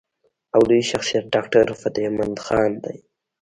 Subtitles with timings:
[0.55, 2.93] او لوئ شخصيت ډاکټر فتح مند خان دے۔